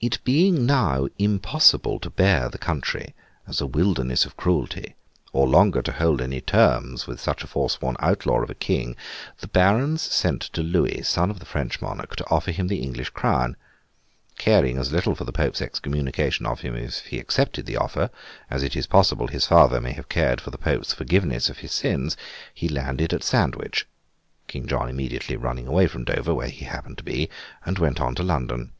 [0.00, 3.14] It being now impossible to bear the country,
[3.46, 4.96] as a wilderness of cruelty,
[5.32, 8.96] or longer to hold any terms with such a forsworn outlaw of a King,
[9.38, 13.10] the Barons sent to Louis, son of the French monarch, to offer him the English
[13.10, 13.54] crown.
[14.38, 18.10] Caring as little for the Pope's excommunication of him if he accepted the offer,
[18.50, 21.70] as it is possible his father may have cared for the Pope's forgiveness of his
[21.70, 22.16] sins,
[22.52, 23.86] he landed at Sandwich
[24.48, 27.30] (King John immediately running away from Dover, where he happened to be),
[27.64, 28.72] and went on to London.